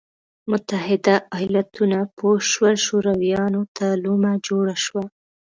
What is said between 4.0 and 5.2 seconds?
لومه جوړه شوه.